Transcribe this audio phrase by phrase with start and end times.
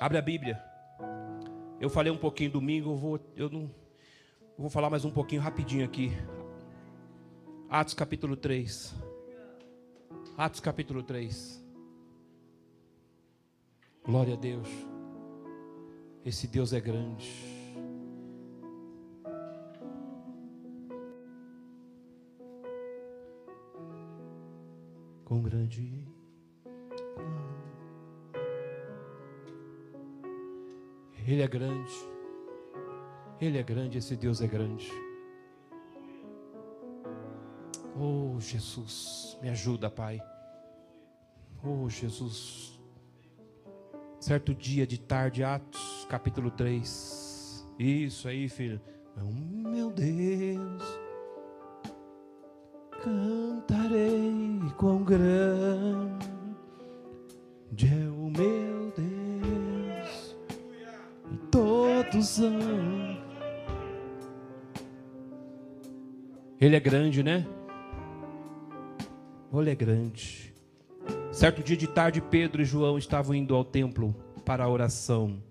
[0.00, 0.58] Abre a Bíblia.
[1.78, 3.64] Eu falei um pouquinho domingo, eu vou, eu não,
[4.40, 6.10] eu vou falar mais um pouquinho rapidinho aqui.
[7.68, 8.94] Atos capítulo 3.
[10.38, 11.62] Atos capítulo 3.
[14.02, 14.66] Glória a Deus.
[16.24, 17.30] Esse Deus é grande.
[25.26, 26.19] Com grande
[31.26, 31.92] Ele é grande.
[33.40, 34.90] Ele é grande, esse Deus é grande.
[37.98, 40.20] Oh, Jesus, me ajuda, Pai.
[41.62, 42.80] Oh, Jesus.
[44.18, 47.66] Certo dia de tarde, Atos, capítulo 3.
[47.78, 48.80] Isso aí, filho.
[49.16, 50.82] Oh, meu Deus,
[53.02, 55.99] cantarei com grande
[62.40, 63.18] amam.
[66.60, 67.46] Ele é grande, né?
[69.52, 70.54] Ele é grande.
[71.32, 75.42] Certo dia de tarde, Pedro e João estavam indo ao templo para a oração.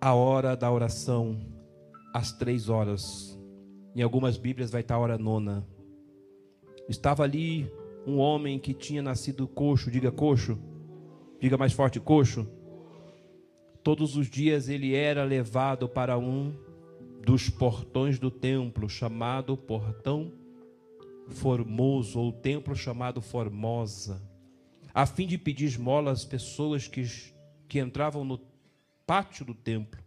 [0.00, 1.38] A hora da oração,
[2.12, 3.38] às três horas.
[3.94, 5.64] Em algumas Bíblias vai estar a hora nona.
[6.88, 7.70] Estava ali
[8.06, 10.58] um homem que tinha nascido coxo, diga coxo,
[11.40, 12.46] diga mais forte coxo.
[13.84, 16.54] Todos os dias ele era levado para um
[17.22, 20.32] dos portões do templo, chamado Portão
[21.28, 24.22] Formoso, ou templo chamado Formosa,
[24.92, 27.04] a fim de pedir esmola às pessoas que,
[27.68, 28.40] que entravam no
[29.06, 30.02] pátio do templo.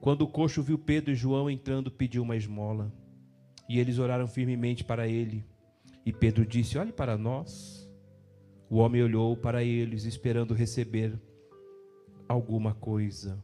[0.00, 2.92] Quando o coxo viu Pedro e João entrando, pediu uma esmola.
[3.68, 5.44] E eles oraram firmemente para ele.
[6.06, 7.90] E Pedro disse: Olhe para nós.
[8.70, 11.18] O homem olhou para eles, esperando receber
[12.28, 13.42] alguma coisa.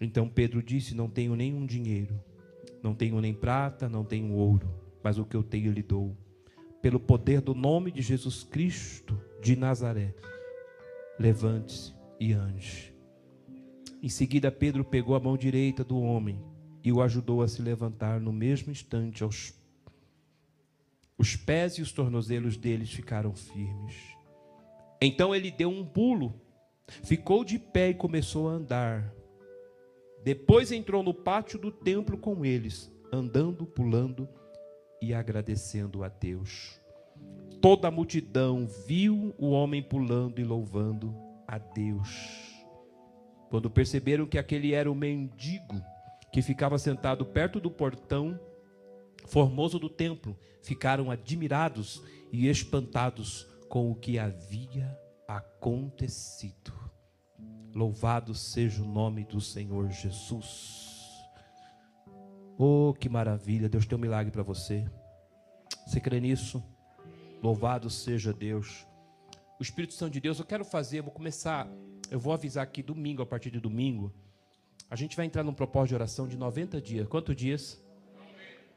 [0.00, 2.18] Então Pedro disse: Não tenho nenhum dinheiro,
[2.82, 4.68] não tenho nem prata, não tenho ouro,
[5.02, 6.16] mas o que eu tenho lhe dou.
[6.80, 10.14] Pelo poder do nome de Jesus Cristo de Nazaré,
[11.18, 12.94] levante-se e ande.
[14.02, 16.42] Em seguida, Pedro pegou a mão direita do homem
[16.82, 19.22] e o ajudou a se levantar no mesmo instante.
[19.22, 19.54] Aos...
[21.18, 23.94] Os pés e os tornozelos deles ficaram firmes.
[25.02, 26.34] Então ele deu um pulo,
[27.02, 29.14] ficou de pé e começou a andar.
[30.22, 34.28] Depois entrou no pátio do templo com eles, andando, pulando
[35.00, 36.78] e agradecendo a Deus.
[37.60, 41.14] Toda a multidão viu o homem pulando e louvando
[41.46, 42.50] a Deus.
[43.48, 45.82] Quando perceberam que aquele era o mendigo
[46.32, 48.38] que ficava sentado perto do portão
[49.26, 52.02] formoso do templo, ficaram admirados
[52.32, 54.96] e espantados com o que havia
[55.36, 56.72] acontecido.
[57.74, 60.90] Louvado seja o nome do Senhor Jesus.
[62.58, 63.68] Oh, que maravilha!
[63.68, 64.84] Deus tem um milagre para você.
[65.86, 66.62] Você crê nisso?
[67.42, 68.86] Louvado seja Deus.
[69.58, 71.68] O Espírito Santo de Deus, eu quero fazer, eu vou começar,
[72.10, 74.12] eu vou avisar aqui domingo, a partir de domingo.
[74.90, 77.06] A gente vai entrar num propósito de oração de 90 dias.
[77.08, 77.80] Quantos dias?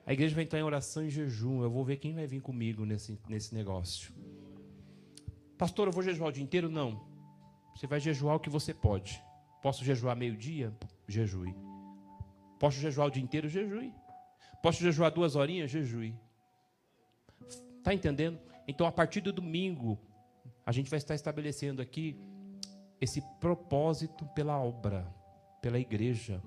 [0.05, 1.63] A igreja vai entrar em oração e jejum.
[1.63, 4.13] Eu vou ver quem vai vir comigo nesse, nesse negócio.
[5.57, 6.69] Pastor, eu vou jejuar o dia inteiro?
[6.69, 7.01] Não.
[7.75, 9.21] Você vai jejuar o que você pode.
[9.61, 10.73] Posso jejuar meio-dia?
[11.07, 11.55] Jejue.
[12.59, 13.47] Posso jejuar o dia inteiro?
[13.47, 13.93] Jejue.
[14.61, 15.71] Posso jejuar duas horinhas?
[15.71, 16.15] Jejue.
[17.77, 18.39] Está entendendo?
[18.67, 19.99] Então, a partir do domingo,
[20.65, 22.17] a gente vai estar estabelecendo aqui
[22.99, 25.05] esse propósito pela obra,
[25.61, 26.41] pela igreja.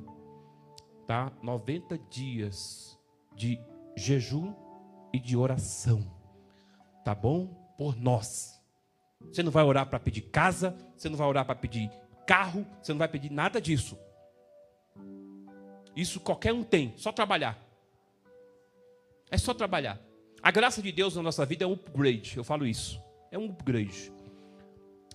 [1.06, 1.30] Tá?
[1.42, 2.98] 90 dias
[3.34, 3.60] de
[3.96, 4.54] jejum
[5.12, 6.00] e de oração.
[7.04, 7.46] Tá bom?
[7.76, 8.55] Por nós.
[9.20, 11.90] Você não vai orar para pedir casa, você não vai orar para pedir
[12.26, 13.98] carro, você não vai pedir nada disso.
[15.94, 17.58] Isso qualquer um tem, só trabalhar.
[19.30, 19.98] É só trabalhar.
[20.42, 23.00] A graça de Deus na nossa vida é um upgrade, eu falo isso.
[23.30, 24.12] É um upgrade.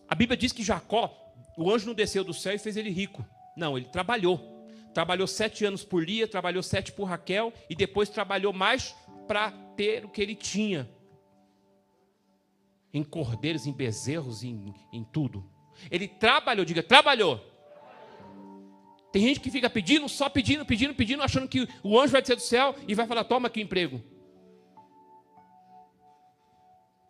[0.08, 1.16] A Bíblia diz que Jacó,
[1.58, 3.26] o anjo não desceu do céu e fez ele rico.
[3.56, 4.68] Não, ele trabalhou.
[4.94, 8.94] Trabalhou sete anos por Lia, trabalhou sete por Raquel e depois trabalhou mais
[9.28, 10.90] para ter o que ele tinha
[12.94, 15.44] em cordeiros, em bezerros, em, em tudo.
[15.90, 17.40] Ele trabalhou, diga, trabalhou.
[19.12, 22.36] Tem gente que fica pedindo, só pedindo, pedindo, pedindo, achando que o anjo vai descer
[22.36, 24.02] do céu e vai falar: toma aqui o emprego.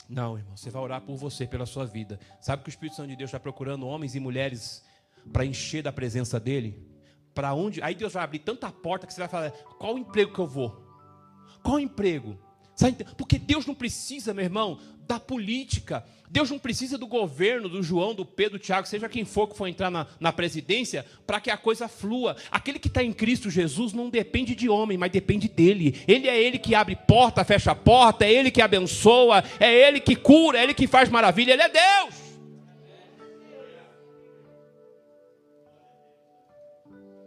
[0.10, 2.20] Não, irmão, você vai orar por você, pela sua vida.
[2.42, 4.84] Sabe que o Espírito Santo de Deus está procurando homens e mulheres
[5.32, 6.86] para encher da presença dele?
[7.34, 7.82] Para onde?
[7.82, 10.86] Aí Deus vai abrir tanta porta que você vai falar: qual emprego que eu vou?
[11.62, 12.38] Qual emprego?
[13.16, 14.80] Porque Deus não precisa, meu irmão,
[15.12, 16.06] da política.
[16.30, 19.58] Deus não precisa do governo, do João, do Pedro, do Tiago, seja quem for que
[19.58, 22.38] for entrar na, na presidência, para que a coisa flua.
[22.50, 26.02] Aquele que está em Cristo Jesus não depende de homem, mas depende dele.
[26.08, 30.16] Ele é ele que abre porta, fecha porta, é ele que abençoa, é ele que
[30.16, 32.16] cura, é ele que faz maravilha, ele é Deus.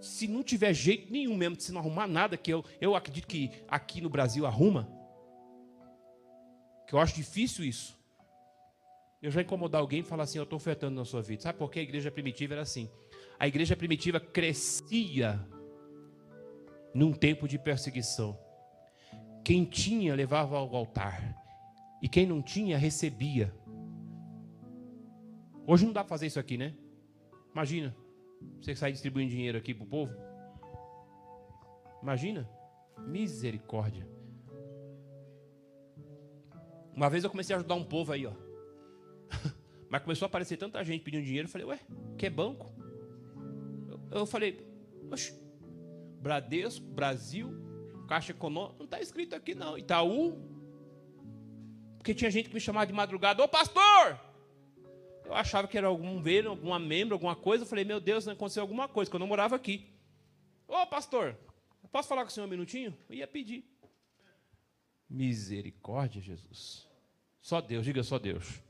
[0.00, 3.26] Se não tiver jeito nenhum mesmo de se não arrumar nada, que eu, eu acredito
[3.26, 5.03] que aqui no Brasil arruma,
[6.86, 7.98] que eu acho difícil isso.
[9.22, 11.42] Eu já incomodar alguém e falar assim, eu estou ofertando na sua vida.
[11.42, 12.90] Sabe por que a igreja primitiva era assim?
[13.38, 15.40] A igreja primitiva crescia
[16.94, 18.38] num tempo de perseguição.
[19.42, 21.42] Quem tinha levava ao altar.
[22.02, 23.54] E quem não tinha recebia.
[25.66, 26.74] Hoje não dá para fazer isso aqui, né?
[27.52, 27.96] Imagina.
[28.60, 30.12] Você sair distribuindo dinheiro aqui para o povo.
[32.02, 32.48] Imagina.
[32.98, 34.06] Misericórdia.
[36.94, 38.32] Uma vez eu comecei a ajudar um povo aí, ó.
[39.88, 41.46] Mas começou a aparecer tanta gente pedindo dinheiro.
[41.46, 41.80] Eu falei, ué,
[42.16, 42.72] que é banco?
[43.88, 44.66] Eu, eu falei,
[45.10, 45.34] oxe,
[46.20, 47.52] Bradesco, Brasil,
[48.08, 49.76] Caixa Econômica, não está escrito aqui não.
[49.76, 50.38] Itaú.
[51.98, 54.20] Porque tinha gente que me chamava de madrugada, ô pastor!
[55.24, 57.64] Eu achava que era algum ver, alguma membro, alguma coisa.
[57.64, 59.90] Eu falei, meu Deus, não aconteceu alguma coisa, quando eu morava aqui.
[60.68, 61.36] Ô pastor,
[61.90, 62.96] posso falar com o senhor um minutinho?
[63.08, 63.64] Eu ia pedir.
[65.14, 66.88] Misericórdia, Jesus.
[67.40, 68.60] Só Deus, diga só Deus.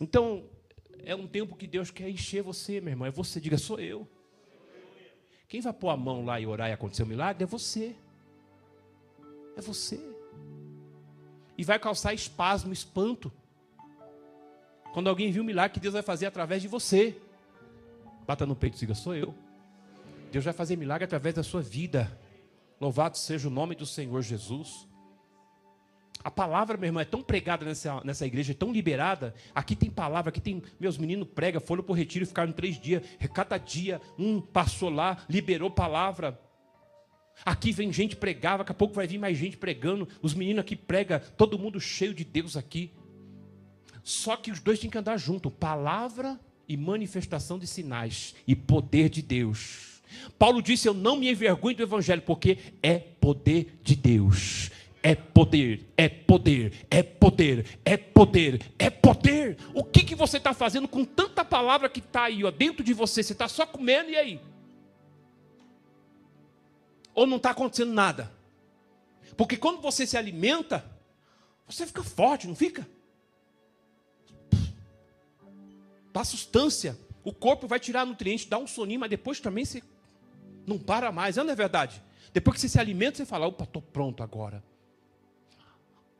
[0.00, 0.44] Então,
[1.02, 3.08] é um tempo que Deus quer encher você, meu irmão.
[3.08, 4.08] É você, diga, sou eu.
[5.48, 7.96] Quem vai pôr a mão lá e orar e acontecer um milagre é você.
[9.56, 10.00] É você.
[11.58, 13.32] E vai causar espasmo, espanto.
[14.92, 17.20] Quando alguém viu o milagre que Deus vai fazer através de você.
[18.24, 19.34] Bata no peito e diga, sou eu.
[20.30, 22.16] Deus vai fazer milagre através da sua vida.
[22.80, 24.86] Louvado seja o nome do Senhor Jesus.
[26.24, 29.34] A palavra, meu irmão, é tão pregada nessa, nessa igreja, é tão liberada.
[29.54, 30.62] Aqui tem palavra, aqui tem.
[30.80, 33.02] Meus meninos pregam, foram para o retiro e ficaram três dias.
[33.34, 36.40] Cada dia, um passou lá, liberou palavra.
[37.44, 40.08] Aqui vem gente pregar, daqui a pouco vai vir mais gente pregando.
[40.22, 42.90] Os meninos aqui pregam, todo mundo cheio de Deus aqui.
[44.02, 49.10] Só que os dois têm que andar junto: palavra e manifestação de sinais e poder
[49.10, 50.00] de Deus.
[50.38, 54.70] Paulo disse: Eu não me envergonho do Evangelho, porque é poder de Deus
[55.04, 59.58] é poder, é poder, é poder, é poder, é poder.
[59.74, 62.94] O que, que você está fazendo com tanta palavra que está aí ó, dentro de
[62.94, 63.22] você?
[63.22, 64.40] Você está só comendo e aí?
[67.14, 68.32] Ou não está acontecendo nada?
[69.36, 70.82] Porque quando você se alimenta,
[71.68, 72.88] você fica forte, não fica?
[76.14, 76.98] Dá sustância.
[77.22, 79.82] O corpo vai tirar nutrientes, dá um soninho, mas depois também você
[80.66, 81.36] não para mais.
[81.36, 82.02] Não é verdade?
[82.32, 84.64] Depois que você se alimenta, você fala: opa, estou pronto agora.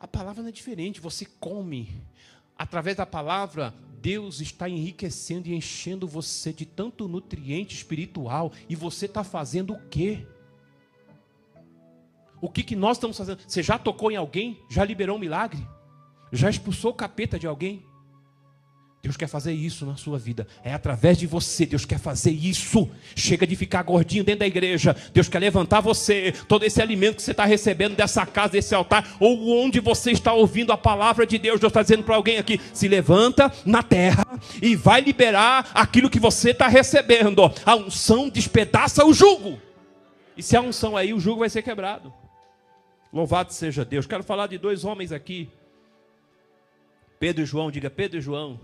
[0.04, 1.88] A palavra não é diferente, você come.
[2.58, 8.52] Através da palavra, Deus está enriquecendo e enchendo você de tanto nutriente espiritual.
[8.68, 10.26] E você está fazendo o quê?
[12.38, 13.40] O que, que nós estamos fazendo?
[13.48, 14.60] Você já tocou em alguém?
[14.68, 15.66] Já liberou um milagre?
[16.30, 17.82] Já expulsou o capeta de alguém?
[19.04, 20.46] Deus quer fazer isso na sua vida.
[20.64, 21.66] É através de você.
[21.66, 22.88] Deus quer fazer isso.
[23.14, 24.96] Chega de ficar gordinho dentro da igreja.
[25.12, 26.32] Deus quer levantar você.
[26.48, 30.32] Todo esse alimento que você está recebendo dessa casa, desse altar, ou onde você está
[30.32, 31.60] ouvindo a palavra de Deus.
[31.60, 34.24] Deus está dizendo para alguém aqui: se levanta na terra
[34.62, 37.52] e vai liberar aquilo que você está recebendo.
[37.66, 39.60] A unção despedaça o jugo.
[40.34, 42.10] E se a unção aí, o jugo vai ser quebrado.
[43.12, 44.06] Louvado seja Deus.
[44.06, 45.50] Quero falar de dois homens aqui.
[47.20, 48.58] Pedro e João, diga Pedro e João.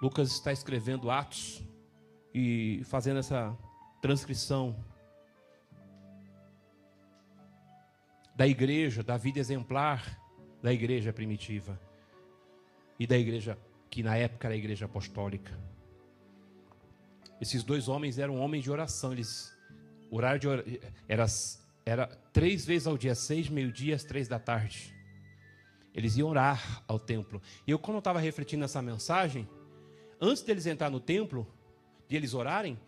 [0.00, 1.62] Lucas está escrevendo Atos
[2.34, 3.56] e fazendo essa
[4.00, 4.74] transcrição
[8.34, 10.18] da igreja, da vida exemplar
[10.62, 11.78] da igreja primitiva
[12.98, 13.58] e da igreja
[13.90, 15.52] que na época era a igreja apostólica.
[17.40, 19.54] Esses dois homens eram homens de oração, eles
[20.10, 20.64] horário de or...
[21.08, 21.26] era,
[21.84, 24.94] era três vezes ao dia, seis, meio-dia, às três da tarde.
[25.94, 27.42] Eles iam orar ao templo.
[27.66, 29.48] E eu, quando eu estava refletindo nessa mensagem,
[30.20, 31.46] antes deles entrar no templo,
[32.08, 32.78] de eles orarem,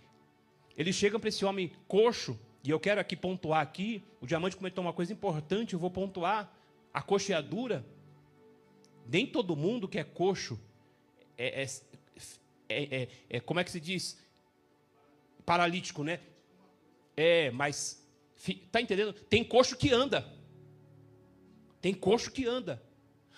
[0.77, 4.83] eles chegam para esse homem coxo, e eu quero aqui pontuar aqui, o diamante comentou
[4.83, 6.53] uma coisa importante, eu vou pontuar,
[6.93, 7.85] a coxeadura,
[9.07, 10.61] nem todo mundo que é coxo,
[11.37, 11.67] é, é,
[12.69, 14.19] é, é, é como é que se diz?
[15.45, 16.21] Paralítico, né?
[17.17, 18.07] É, mas,
[18.71, 19.13] tá entendendo?
[19.13, 20.27] Tem coxo que anda,
[21.81, 22.83] tem coxo que anda,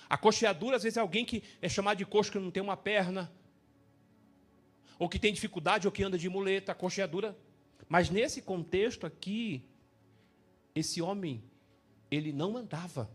[0.09, 2.77] a coxeadura, às vezes, é alguém que é chamado de coxo que não tem uma
[2.77, 3.33] perna,
[4.99, 7.37] ou que tem dificuldade, ou que anda de muleta, coxeadura.
[7.89, 9.69] Mas nesse contexto aqui,
[10.75, 11.43] esse homem
[12.11, 13.11] ele não andava.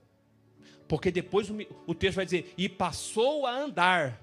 [0.87, 1.49] Porque depois
[1.85, 4.21] o texto vai dizer, e passou a andar.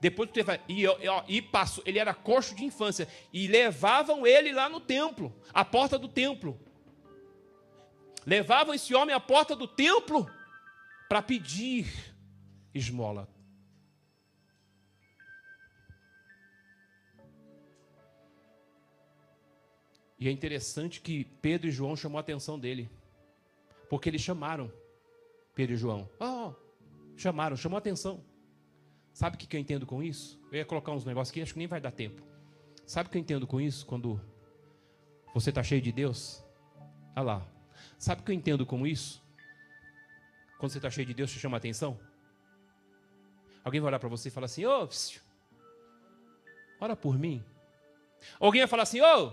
[0.00, 0.84] Depois o texto vai, e,
[1.28, 3.08] e passou, ele era coxo de infância.
[3.32, 6.58] E levavam ele lá no templo, à porta do templo.
[8.26, 10.28] Levavam esse homem à porta do templo
[11.08, 12.14] para pedir
[12.74, 13.28] esmola.
[20.18, 22.90] E é interessante que Pedro e João chamou a atenção dele.
[23.88, 24.72] Porque eles chamaram
[25.54, 26.08] Pedro e João.
[26.18, 26.52] Oh,
[27.16, 28.22] chamaram, chamou a atenção.
[29.12, 30.40] Sabe o que eu entendo com isso?
[30.50, 32.22] Eu ia colocar uns negócios aqui, acho que nem vai dar tempo.
[32.86, 33.84] Sabe o que eu entendo com isso?
[33.84, 34.20] Quando
[35.34, 36.42] você está cheio de Deus?
[37.14, 37.48] Olha lá.
[37.98, 39.22] Sabe o que eu entendo com isso?
[40.58, 41.98] Quando você está cheio de Deus, te chama a atenção?
[43.64, 44.88] Alguém vai olhar para você e falar assim: Ô, oh,
[46.80, 47.44] ora por mim.
[48.40, 49.32] Alguém vai falar assim: Ô, oh,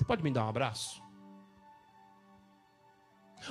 [0.00, 1.02] você pode me dar um abraço?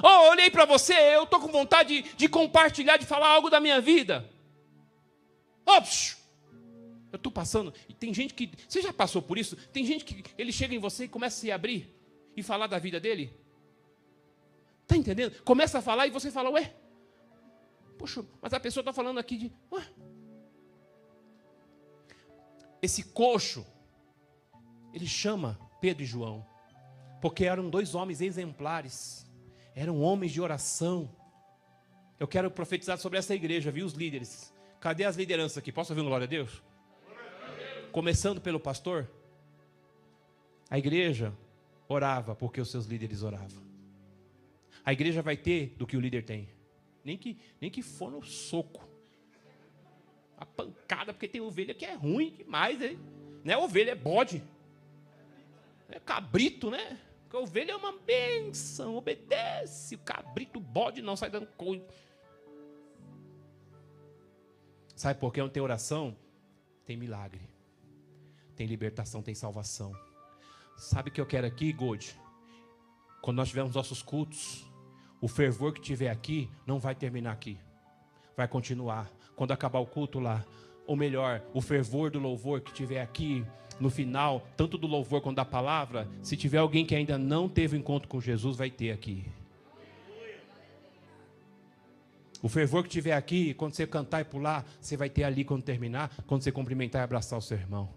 [0.01, 3.59] Oh, olhei para você, eu estou com vontade de, de, compartilhar, de falar algo da
[3.59, 4.27] minha vida.
[5.63, 5.79] Oh,
[7.11, 7.71] eu estou passando.
[7.87, 8.51] E tem gente que.
[8.67, 9.55] Você já passou por isso?
[9.71, 11.95] Tem gente que ele chega em você e começa a se abrir
[12.35, 13.31] e falar da vida dele.
[14.81, 15.39] Está entendendo?
[15.43, 16.75] Começa a falar e você fala, ué.
[17.95, 19.51] Poxa, mas a pessoa está falando aqui de.
[19.71, 19.87] Ué.
[22.81, 23.63] Esse coxo,
[24.91, 26.45] ele chama Pedro e João,
[27.21, 29.25] porque eram dois homens exemplares,
[29.75, 31.09] eram homens de oração.
[32.19, 34.53] Eu quero profetizar sobre essa igreja, viu os líderes?
[34.79, 35.71] Cadê as lideranças aqui?
[35.71, 36.63] Posso ouvir um glória a Deus?
[37.91, 39.09] Começando pelo pastor.
[40.69, 41.33] A igreja
[41.87, 43.63] orava porque os seus líderes oravam.
[44.85, 46.49] A igreja vai ter do que o líder tem.
[47.03, 48.87] Nem que, nem que for no soco.
[50.37, 52.99] A pancada, porque tem ovelha que é ruim demais, hein?
[53.43, 54.43] Não é ovelha, é bode.
[55.91, 56.99] É cabrito, né?
[57.23, 59.95] Porque a ovelha é uma benção, obedece.
[59.95, 61.85] O cabrito, o bode não sai dando coisa.
[64.95, 66.15] Sabe por que não tem oração?
[66.85, 67.47] Tem milagre.
[68.55, 69.93] Tem libertação, tem salvação.
[70.75, 72.05] Sabe o que eu quero aqui, God?
[73.21, 74.69] Quando nós tivermos nossos cultos,
[75.21, 77.59] o fervor que tiver aqui não vai terminar aqui.
[78.35, 79.11] Vai continuar.
[79.35, 80.45] Quando acabar o culto lá,
[80.87, 83.45] ou melhor, o fervor do louvor que tiver aqui
[83.79, 87.77] no final, tanto do louvor quanto da palavra, se tiver alguém que ainda não teve
[87.77, 89.25] encontro com Jesus, vai ter aqui.
[92.41, 95.63] O fervor que tiver aqui, quando você cantar e pular, você vai ter ali quando
[95.63, 97.89] terminar, quando você cumprimentar e abraçar o seu irmão.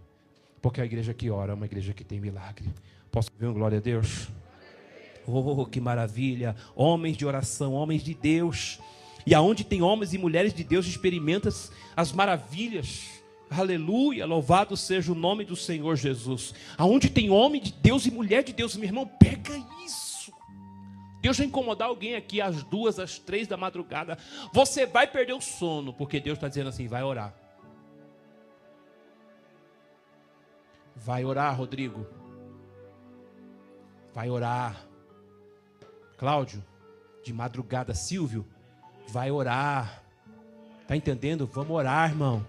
[0.60, 2.68] Porque a igreja que ora é uma igreja que tem milagre.
[3.10, 4.28] Posso ver um glória a Deus?
[5.26, 6.56] Oh, que maravilha!
[6.74, 8.80] Homens de oração, homens de Deus.
[9.24, 11.48] E aonde tem homens e mulheres de Deus, experimenta
[11.96, 13.21] as maravilhas.
[13.58, 16.54] Aleluia, louvado seja o nome do Senhor Jesus.
[16.78, 19.52] Aonde tem homem de Deus e mulher de Deus, meu irmão, pega
[19.84, 20.32] isso.
[21.20, 24.18] Deus vai incomodar alguém aqui às duas, às três da madrugada.
[24.52, 27.34] Você vai perder o sono, porque Deus está dizendo assim: vai orar.
[30.96, 32.06] Vai orar, Rodrigo.
[34.14, 34.84] Vai orar.
[36.16, 36.64] Cláudio,
[37.24, 38.46] de madrugada, Silvio,
[39.08, 40.02] vai orar.
[40.86, 41.46] Tá entendendo?
[41.46, 42.46] Vamos orar, irmão.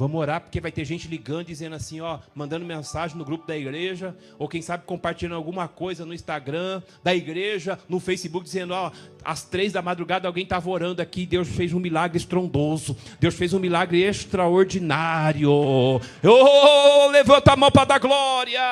[0.00, 3.54] Vamos orar porque vai ter gente ligando dizendo assim, ó, mandando mensagem no grupo da
[3.54, 8.90] igreja, ou quem sabe compartilhando alguma coisa no Instagram da igreja, no Facebook dizendo, ó,
[9.22, 13.52] às três da madrugada alguém estava orando aqui, Deus fez um milagre estrondoso, Deus fez
[13.52, 15.50] um milagre extraordinário.
[15.52, 16.00] Oh,
[17.10, 18.62] levanta a mão para dar glória.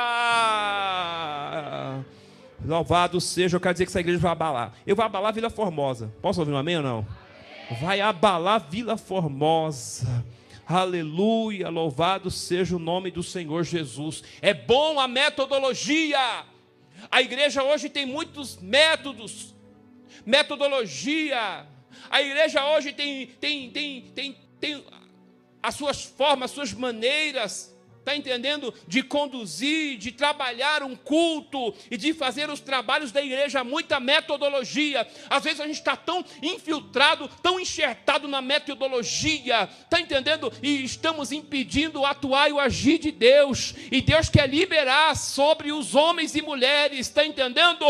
[2.65, 4.73] Louvado seja, eu quero dizer que essa igreja vai abalar.
[4.87, 6.11] Eu vou abalar Vila Formosa.
[6.23, 7.07] Posso ouvir um amém ou não?
[7.83, 10.25] Vai abalar Vila Formosa.
[10.69, 14.23] Aleluia, louvado seja o nome do Senhor Jesus.
[14.43, 16.45] É bom a metodologia.
[17.11, 19.55] A igreja hoje tem muitos métodos,
[20.27, 21.67] metodologia.
[22.11, 24.85] A igreja hoje tem, tem, tem, tem, tem
[25.63, 27.75] as suas formas, as suas maneiras
[28.09, 28.73] está entendendo?
[28.87, 35.07] De conduzir, de trabalhar um culto e de fazer os trabalhos da igreja, muita metodologia.
[35.29, 40.51] Às vezes a gente está tão infiltrado, tão enxertado na metodologia, está entendendo?
[40.63, 43.75] E estamos impedindo o atuar e o agir de Deus.
[43.93, 47.85] E Deus quer liberar sobre os homens e mulheres, está entendendo?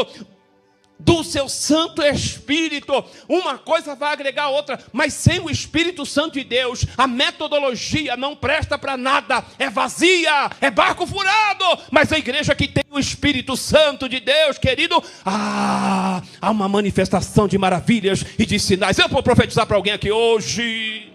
[0.98, 3.04] Do seu Santo Espírito.
[3.28, 8.16] Uma coisa vai agregar a outra, mas sem o Espírito Santo de Deus, a metodologia
[8.16, 11.64] não presta para nada, é vazia, é barco furado.
[11.90, 17.46] Mas a igreja que tem o Espírito Santo de Deus, querido, ah, há uma manifestação
[17.46, 18.98] de maravilhas e de sinais.
[18.98, 21.12] Eu vou profetizar para alguém aqui hoje.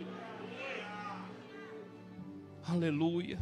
[2.67, 3.37] Aleluia.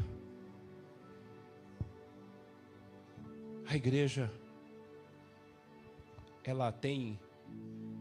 [3.69, 4.29] A igreja
[6.51, 7.19] ela tem.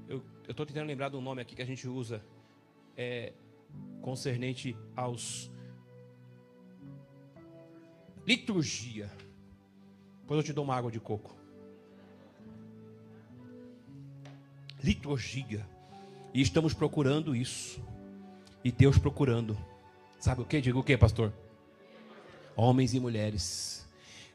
[0.09, 2.23] Eu estou tentando lembrar do nome aqui que a gente usa.
[2.97, 3.33] É,
[4.03, 5.51] concernente aos.
[8.27, 9.11] Liturgia.
[10.21, 11.35] Depois eu te dou uma água de coco.
[14.83, 15.67] Liturgia.
[16.35, 17.83] E estamos procurando isso.
[18.63, 19.57] E Deus procurando.
[20.19, 20.61] Sabe o que?
[20.61, 21.33] Diga o que, pastor?
[22.55, 23.89] Homens e mulheres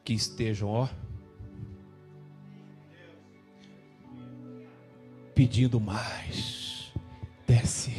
[0.04, 0.88] que estejam, ó,
[5.36, 6.92] pedindo mais.
[7.46, 7.92] Desce,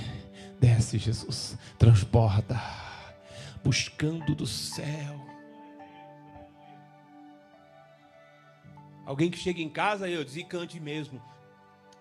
[0.59, 2.59] desce, Jesus, transborda,
[3.62, 5.25] buscando do céu.
[9.05, 11.23] Alguém que chega em casa eu diz e cante mesmo.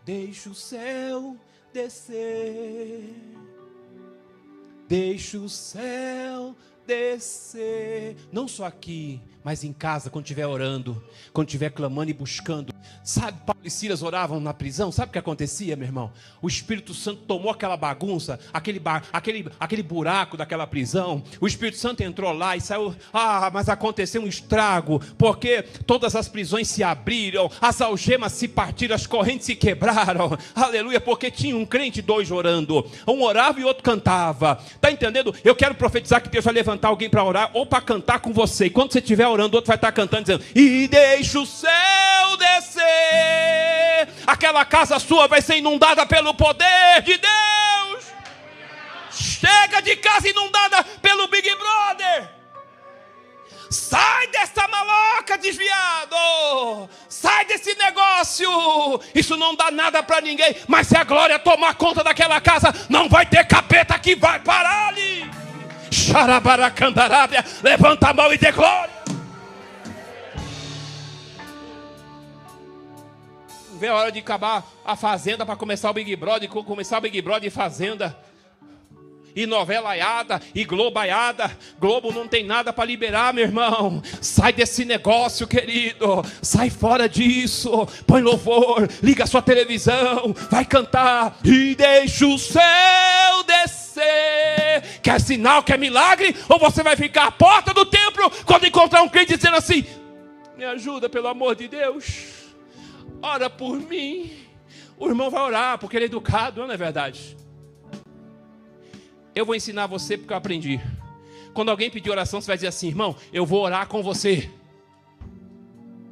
[0.04, 1.38] Deixa o céu
[1.72, 3.14] descer.
[4.88, 6.56] Deixa o céu
[6.88, 8.16] descer.
[8.32, 12.74] Não só aqui, mas em casa, quando estiver orando, quando estiver clamando e buscando.
[13.04, 16.12] Sabe, Paulo e Silas oravam na prisão, sabe o que acontecia, meu irmão?
[16.42, 21.22] O Espírito Santo tomou aquela bagunça, aquele, bar, aquele, aquele buraco daquela prisão.
[21.40, 22.96] O Espírito Santo entrou lá e saiu.
[23.14, 28.96] Ah, mas aconteceu um estrago, porque todas as prisões se abriram, as algemas se partiram,
[28.96, 30.36] as correntes se quebraram.
[30.56, 32.84] Aleluia, porque tinha um crente dois orando.
[33.08, 34.60] Um orava e outro cantava.
[34.74, 35.36] Está entendendo?
[35.44, 38.66] Eu quero profetizar que Deus vai levantar alguém para orar ou para cantar com você.
[38.66, 44.10] E quando você estiver orando, outro vai estar cantando, dizendo: E deixa o céu descer.
[44.26, 48.06] Aquela casa sua vai ser inundada pelo poder de Deus.
[49.12, 52.30] Chega de casa inundada pelo Big Brother.
[53.70, 56.90] Sai dessa maloca desviado.
[57.10, 58.50] Sai desse negócio.
[59.14, 60.56] Isso não dá nada para ninguém.
[60.68, 64.90] Mas se a glória tomar conta daquela casa, não vai ter capeta que vai parar
[64.90, 65.30] ali.
[65.92, 67.44] Xarabaracandarábia.
[67.64, 69.05] Levanta a mão e dê glória.
[73.76, 77.22] Vê a hora de acabar a Fazenda para começar o Big Brother, começar o Big
[77.22, 78.18] Brother e Fazenda.
[79.36, 81.52] E novelaiada, e globaiada.
[81.78, 84.02] Globo não tem nada para liberar, meu irmão.
[84.22, 86.24] Sai desse negócio, querido.
[86.42, 87.86] Sai fora disso.
[88.08, 95.02] Põe louvor, liga a sua televisão, vai cantar e deixa o céu descer.
[95.04, 96.34] Quer sinal, quer milagre?
[96.48, 99.86] Ou você vai ficar à porta do templo quando encontrar um crente dizendo assim:
[100.58, 102.35] Me ajuda, pelo amor de Deus
[103.22, 104.32] ora por mim.
[104.98, 107.36] O irmão vai orar, porque ele é educado, não é verdade?
[109.34, 110.80] Eu vou ensinar você porque eu aprendi.
[111.54, 114.50] Quando alguém pedir oração, você vai dizer assim, irmão, eu vou orar com você.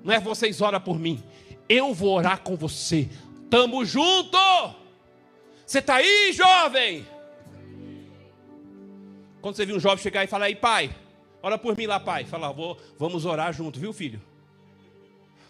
[0.04, 1.24] Não é vocês oram por mim.
[1.70, 3.10] Eu vou orar com você.
[3.50, 4.38] Tamo junto.
[5.66, 7.08] Você está aí, jovem?
[9.42, 10.94] Quando você viu um jovem chegar e falar aí, pai,
[11.42, 12.26] ora por mim lá, pai.
[12.26, 14.22] Fala, vou, vamos orar junto, viu, filho?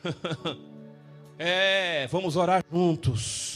[1.37, 3.52] É, vamos orar juntos.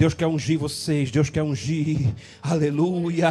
[0.00, 1.98] Deus quer ungir vocês, Deus quer ungir,
[2.42, 3.30] aleluia.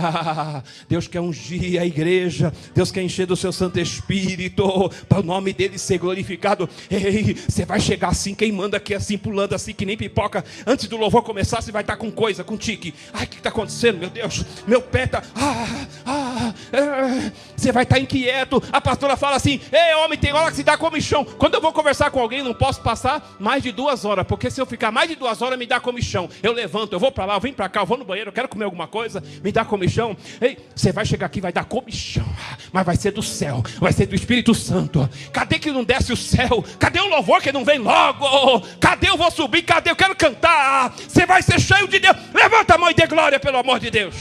[0.87, 5.51] Deus quer ungir a igreja, Deus quer encher do seu Santo Espírito, para o nome
[5.51, 6.69] dele ser glorificado.
[6.91, 10.45] Ei, você vai chegar assim, queimando aqui, assim, pulando assim, que nem pipoca.
[10.63, 12.93] Antes do louvor começar, você vai estar com coisa, com tique.
[13.11, 14.45] Ai, o que está acontecendo, meu Deus?
[14.67, 15.23] Meu pé está.
[15.35, 17.31] Ah, ah, é.
[17.57, 18.61] Você vai estar inquieto.
[18.71, 21.25] A pastora fala assim: Ei, homem, tem hora que se dá comichão.
[21.25, 24.61] Quando eu vou conversar com alguém, não posso passar mais de duas horas, porque se
[24.61, 26.29] eu ficar mais de duas horas, me dá comichão.
[26.43, 28.33] Eu levanto, eu vou para lá, eu vim para cá, eu vou no banheiro, eu
[28.33, 30.15] quero comer alguma coisa, me dá comichão.
[30.41, 32.25] Ei, você vai chegar aqui, vai dar comichão,
[32.71, 35.09] mas vai ser do céu, vai ser do Espírito Santo.
[35.31, 36.63] Cadê que não desce o céu?
[36.77, 38.61] Cadê o louvor que não vem logo?
[38.79, 39.63] Cadê eu vou subir?
[39.63, 40.95] Cadê eu quero cantar?
[40.95, 42.15] Você vai ser cheio de Deus.
[42.33, 44.15] Levanta a mão e dê glória, pelo amor de Deus.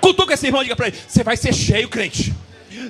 [0.00, 2.32] Cutuca esse irmão e diga para ele: Você vai ser cheio, crente.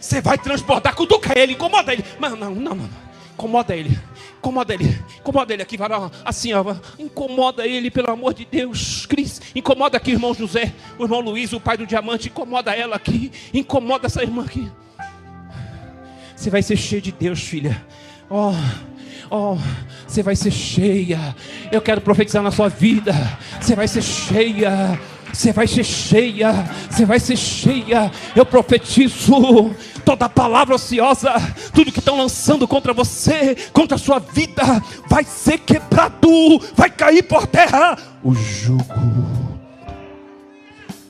[0.00, 2.04] Você vai transportar, cutuca ele, incomoda ele.
[2.18, 3.03] Mas não, não, não.
[3.34, 3.98] Incomoda ele.
[4.38, 9.40] Incomoda ele, incomoda ele aqui, lá, assim, ó, incomoda ele, pelo amor de Deus, Cris,
[9.54, 14.06] incomoda aqui, irmão José, o irmão Luiz, o pai do diamante, incomoda ela aqui, incomoda
[14.06, 14.70] essa irmã aqui.
[16.36, 17.82] Você vai ser cheio de Deus, filha.
[18.28, 18.52] Ó,
[19.30, 19.58] oh, oh,
[20.06, 21.34] você vai ser cheia.
[21.72, 23.14] Eu quero profetizar na sua vida.
[23.58, 25.00] Você vai ser cheia.
[25.34, 26.52] Você vai ser cheia.
[26.88, 28.10] Você vai ser cheia.
[28.36, 31.32] Eu profetizo toda palavra ociosa,
[31.74, 34.62] tudo que estão lançando contra você, contra a sua vida,
[35.08, 37.96] vai ser quebrado, vai cair por terra.
[38.22, 38.84] O jugo,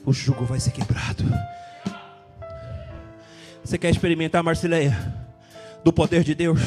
[0.06, 1.24] o jugo vai ser quebrado.
[3.64, 4.96] Você quer experimentar, Marcileia,
[5.82, 6.60] do poder de Deus?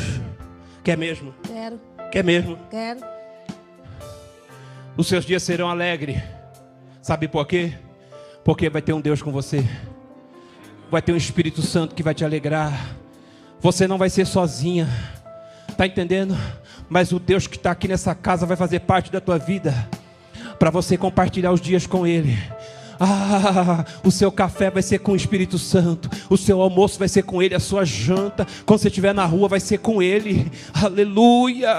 [0.84, 1.34] Quer mesmo?
[1.44, 1.80] Quero.
[2.12, 2.58] Quer mesmo?
[2.70, 3.00] Quero.
[4.98, 6.22] Os seus dias serão alegres.
[7.08, 7.72] Sabe por quê?
[8.44, 9.64] Porque vai ter um Deus com você
[10.90, 12.96] vai ter um Espírito Santo que vai te alegrar.
[13.62, 14.88] Você não vai ser sozinha.
[15.78, 16.38] Tá entendendo?
[16.90, 19.90] Mas o Deus que está aqui nessa casa vai fazer parte da tua vida,
[20.60, 22.38] para você compartilhar os dias com Ele.
[23.00, 27.24] Ah, o seu café vai ser com o Espírito Santo, o seu almoço vai ser
[27.24, 31.70] com Ele, a sua janta, quando você estiver na rua, vai ser com Ele, aleluia.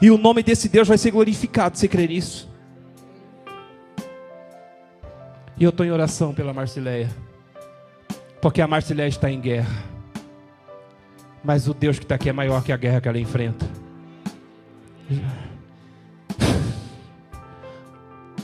[0.00, 1.76] E o nome desse Deus vai ser glorificado.
[1.76, 2.53] Você crê nisso?
[5.56, 7.08] E eu estou em oração pela Marcileia,
[8.40, 9.84] porque a Marcileia está em guerra,
[11.42, 13.66] mas o Deus que está aqui é maior que a guerra que ela enfrenta.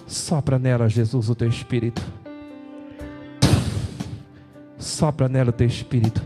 [0.07, 2.03] Sopra nela, Jesus, o teu espírito.
[4.79, 6.23] Sopra nela o teu espírito.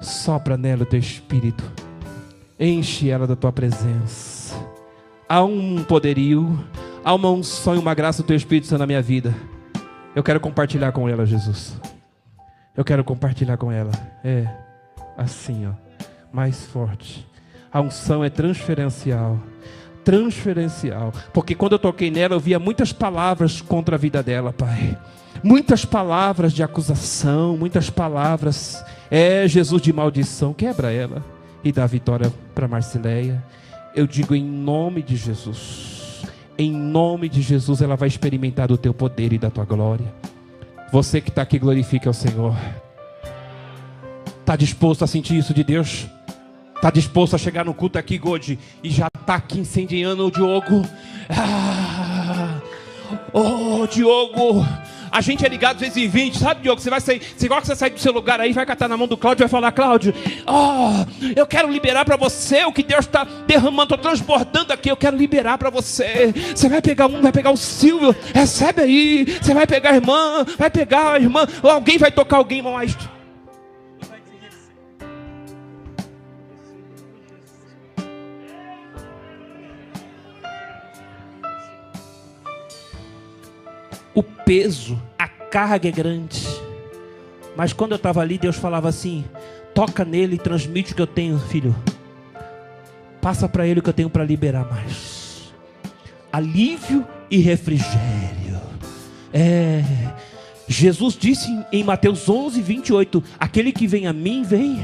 [0.00, 1.62] Sopra nela o teu espírito.
[2.58, 4.54] Enche ela da tua presença.
[5.28, 6.58] Há um poderio,
[7.04, 9.34] há uma unção e uma graça do teu Espírito Santo na minha vida.
[10.14, 11.78] Eu quero compartilhar com ela, Jesus.
[12.76, 13.90] Eu quero compartilhar com ela.
[14.24, 14.46] É,
[15.16, 15.72] assim, ó,
[16.32, 17.26] mais forte.
[17.72, 19.38] A unção é transferencial
[20.04, 21.12] transferencial.
[21.32, 24.98] Porque quando eu toquei nela, eu via muitas palavras contra a vida dela, Pai.
[25.42, 30.52] Muitas palavras de acusação, muitas palavras, é Jesus de maldição.
[30.52, 31.24] Quebra ela
[31.64, 33.42] e dá vitória para Marcileia.
[33.94, 35.91] Eu digo em nome de Jesus.
[36.58, 40.12] Em nome de Jesus, ela vai experimentar do teu poder e da tua glória.
[40.92, 42.54] Você que está aqui, glorifique ao Senhor.
[44.40, 46.06] Está disposto a sentir isso de Deus?
[46.76, 50.84] Está disposto a chegar no culto aqui, God, e já está aqui incendiando o Diogo?
[51.30, 52.60] Ah,
[53.32, 54.66] oh, Diogo,
[55.12, 56.80] a gente é ligado 220, sabe, Diogo?
[56.80, 58.96] Você vai sair, você igual que você sai do seu lugar aí, vai catar na
[58.96, 60.14] mão do Cláudio e vai falar, Cláudio,
[60.46, 65.16] oh, eu quero liberar para você o que Deus está derramando, transbordando aqui, eu quero
[65.16, 66.32] liberar para você.
[66.54, 69.38] Você vai pegar um, vai pegar o Silvio, recebe aí.
[69.40, 72.96] Você vai pegar a irmã, vai pegar a irmã, ou alguém vai tocar alguém mais.
[84.14, 86.46] O peso, a carga é grande.
[87.56, 89.24] Mas quando eu estava ali, Deus falava assim:
[89.74, 91.74] toca nele e transmite o que eu tenho, filho.
[93.20, 95.52] Passa para ele o que eu tenho para liberar mais.
[96.32, 98.60] Alívio e refrigério.
[99.32, 99.82] É.
[100.66, 104.80] Jesus disse em Mateus 11, 28: Aquele que vem a mim, vem.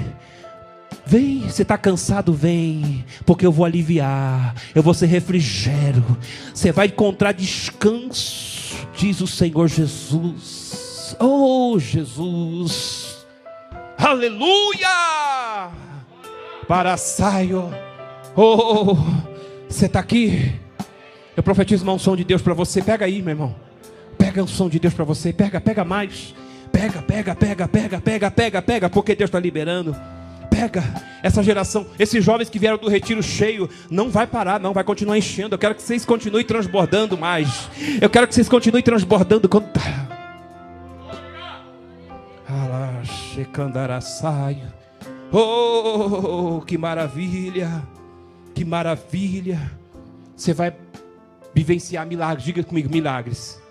[1.04, 6.04] Vem, você está cansado, vem, porque eu vou aliviar, eu vou ser refrigério,
[6.52, 8.47] você vai encontrar descanso
[8.94, 11.16] diz o Senhor Jesus.
[11.20, 13.26] Oh, Jesus.
[13.96, 15.70] Aleluia!
[16.66, 17.70] Para saio.
[18.36, 18.96] Oh,
[19.68, 20.54] você está aqui?
[21.36, 22.82] Eu profetizo uma unção de Deus para você.
[22.82, 23.56] Pega aí, meu irmão.
[24.16, 25.32] Pega a unção de Deus para você.
[25.32, 26.34] Pega, pega mais.
[26.70, 29.96] Pega, pega, pega, pega, pega, pega, pega, porque Deus está liberando.
[30.58, 30.82] Pega
[31.22, 35.16] essa geração, esses jovens que vieram do retiro cheio, não vai parar, não, vai continuar
[35.16, 35.54] enchendo.
[35.54, 37.68] Eu quero que vocês continuem transbordando mais.
[38.02, 39.80] Eu quero que vocês continuem transbordando quando tá.
[45.30, 47.80] Oh, que maravilha!
[48.52, 49.60] Que maravilha!
[50.34, 50.74] Você vai
[51.54, 52.44] vivenciar milagres.
[52.44, 53.62] Diga comigo, milagres.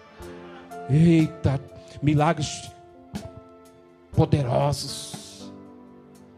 [0.89, 1.59] Eita,
[2.01, 2.71] milagres
[4.15, 5.16] poderosos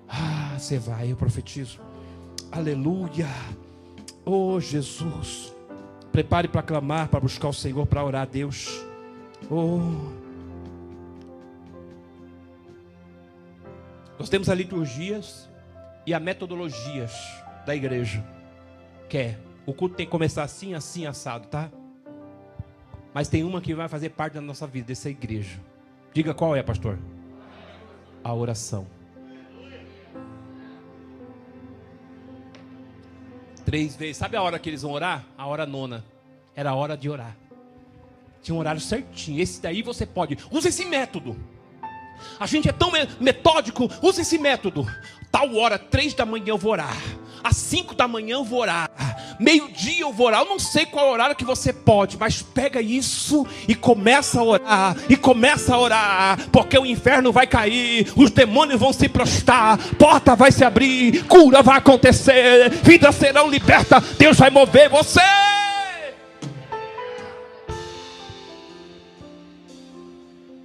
[0.10, 1.80] ah, você vai, eu profetizo.
[2.52, 3.28] Aleluia.
[4.26, 5.54] Oh, Jesus.
[6.12, 8.84] Prepare para clamar, para buscar o Senhor, para orar a Deus.
[9.50, 9.80] Oh.
[14.18, 15.48] Nós temos a liturgias
[16.06, 17.14] e a metodologias
[17.66, 18.26] da igreja.
[19.08, 21.70] Que é, o culto tem que começar assim, assim, assado, tá?
[23.14, 25.60] Mas tem uma que vai fazer parte da nossa vida, dessa igreja.
[26.14, 26.98] Diga qual é, pastor?
[28.24, 28.99] A oração.
[33.70, 34.18] Três vezes.
[34.18, 35.24] Sabe a hora que eles vão orar?
[35.38, 36.04] A hora nona.
[36.56, 37.38] Era a hora de orar.
[38.42, 39.40] Tinha um horário certinho.
[39.40, 40.40] Esse daí você pode.
[40.50, 41.38] Usa esse método.
[42.40, 43.88] A gente é tão metódico.
[44.02, 44.88] Usa esse método.
[45.32, 46.98] Tal hora, três da manhã eu vou orar.
[47.44, 48.90] Às cinco da manhã eu vou orar.
[49.40, 50.42] Meio-dia eu vou orar.
[50.42, 54.44] Eu não sei qual é horário que você pode, mas pega isso e começa a
[54.44, 54.98] orar.
[55.08, 56.50] E começa a orar.
[56.52, 61.62] Porque o inferno vai cair, os demônios vão se prostrar, porta vai se abrir, cura
[61.62, 64.04] vai acontecer, vidas serão libertas.
[64.18, 65.22] Deus vai mover você.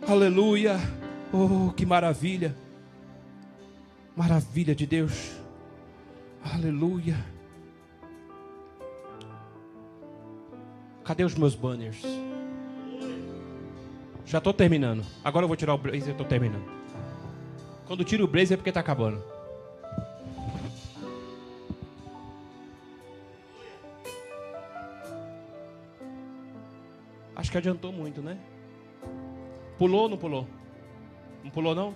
[0.06, 0.80] Aleluia.
[1.32, 2.54] Oh, que maravilha.
[4.16, 5.12] Maravilha de Deus.
[6.52, 7.33] Aleluia.
[11.04, 12.02] Cadê os meus banners?
[14.24, 15.04] Já estou terminando.
[15.22, 16.64] Agora eu vou tirar o blazer, estou terminando.
[17.86, 19.22] Quando tiro o blazer é porque está acabando.
[27.36, 28.38] Acho que adiantou muito, né?
[29.78, 30.48] Pulou ou não pulou?
[31.42, 31.94] Não pulou não?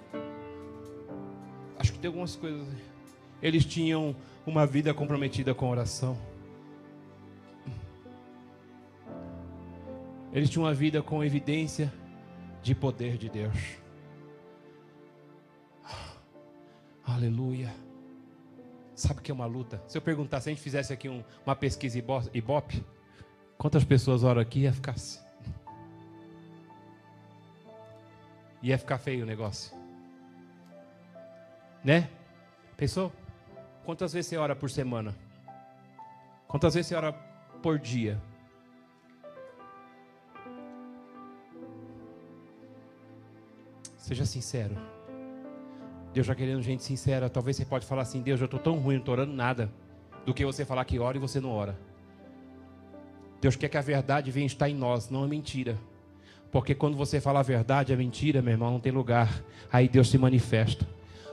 [1.78, 2.68] Acho que tem algumas coisas.
[3.40, 4.14] Eles tinham
[4.46, 6.18] uma vida comprometida com oração.
[10.32, 11.92] Eles tinham uma vida com evidência
[12.62, 13.56] de poder de Deus.
[17.04, 17.72] Aleluia.
[18.94, 19.82] Sabe o que é uma luta?
[19.86, 21.98] Se eu perguntar, se a gente fizesse aqui um, uma pesquisa
[22.34, 22.84] Ibope,
[23.56, 24.96] quantas pessoas oram aqui ia ficar?
[28.62, 29.76] Ia ficar feio o negócio.
[31.82, 32.10] Né?
[32.76, 33.12] Pensou?
[33.84, 35.16] Quantas vezes você ora por semana?
[36.46, 37.12] Quantas vezes você ora
[37.62, 38.20] por dia?
[44.08, 44.74] Seja sincero.
[46.14, 47.28] Deus já querendo gente sincera.
[47.28, 49.70] Talvez você pode falar assim: Deus, eu estou tão ruim, não estou orando nada.
[50.24, 51.78] Do que você falar que ora e você não ora.
[53.38, 55.76] Deus quer que a verdade venha estar em nós, não é mentira.
[56.50, 59.42] Porque quando você fala a verdade, a mentira, meu irmão, não tem lugar.
[59.70, 60.88] Aí Deus se manifesta.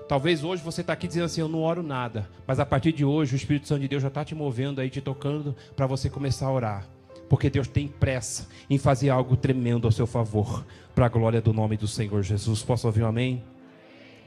[0.05, 2.29] Talvez hoje você está aqui dizendo assim: Eu não oro nada.
[2.45, 4.89] Mas a partir de hoje, o Espírito Santo de Deus já está te movendo aí,
[4.89, 6.94] te tocando, para você começar a orar.
[7.29, 11.51] Porque Deus tem pressa em fazer algo tremendo ao seu favor, para a glória do
[11.51, 12.63] nome do Senhor Jesus.
[12.63, 13.43] Posso ouvir um amém?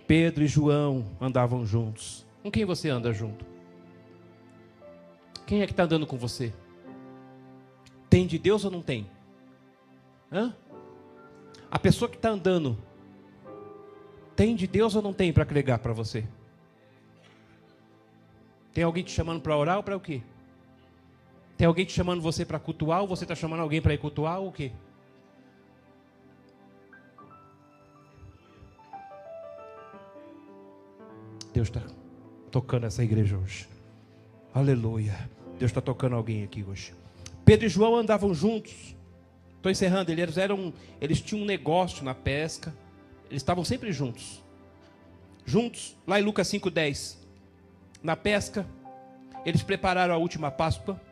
[0.06, 2.26] Pedro e João andavam juntos.
[2.42, 3.44] Com quem você anda junto?
[5.46, 6.52] Quem é que está andando com você?
[8.10, 9.06] Tem de Deus ou não tem?
[10.32, 10.54] Hã?
[11.70, 12.76] A pessoa que está andando
[14.34, 16.24] tem de Deus ou não tem para pregar para você?
[18.72, 20.22] Tem alguém te chamando para orar ou para o quê?
[21.58, 24.38] Tem alguém te chamando você para cultuar ou você está chamando alguém para ir cultuar
[24.38, 24.70] ou o quê?
[31.52, 31.82] Deus está
[32.52, 33.68] tocando essa igreja hoje.
[34.54, 35.28] Aleluia.
[35.58, 36.94] Deus está tocando alguém aqui hoje.
[37.44, 38.94] Pedro e João andavam juntos.
[39.56, 40.12] Estou encerrando.
[40.12, 42.72] Eles eram, eles tinham um negócio na pesca.
[43.28, 44.40] Eles estavam sempre juntos.
[45.44, 47.16] Juntos, lá em Lucas 5,10.
[48.00, 48.64] Na pesca,
[49.44, 51.07] eles prepararam a última Páscoa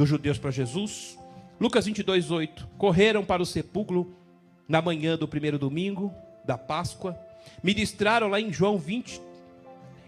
[0.00, 1.18] dos judeus para Jesus.
[1.60, 2.66] Lucas 22,8.
[2.78, 4.16] Correram para o sepulcro
[4.66, 6.10] na manhã do primeiro domingo
[6.42, 7.14] da Páscoa.
[7.62, 9.20] Ministraram lá em João 20.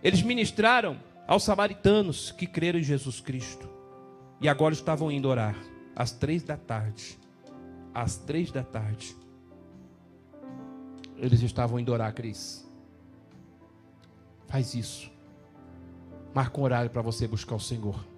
[0.02, 0.96] Eles ministraram
[1.28, 3.68] aos samaritanos que creram em Jesus Cristo.
[4.40, 5.54] E agora estavam indo orar.
[5.94, 7.18] Às três da tarde.
[7.92, 9.14] Às três da tarde
[11.18, 12.66] eles estavam indo orar, Cris.
[14.48, 15.12] Faz isso.
[16.34, 18.11] Marca um horário para você buscar o Senhor.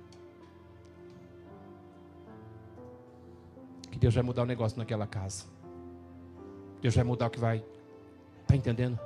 [3.95, 5.45] Que Deus vai mudar o negócio naquela casa.
[6.81, 7.65] Deus vai mudar o que vai.
[8.43, 8.99] Está entendendo?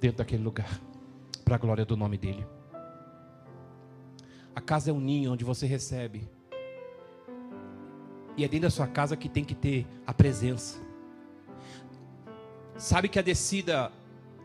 [0.00, 0.80] Dentro daquele lugar.
[1.44, 2.44] Para a glória do nome dEle.
[4.52, 6.28] A casa é um ninho onde você recebe.
[8.36, 10.80] E é dentro da sua casa que tem que ter a presença.
[12.76, 13.92] Sabe que a descida,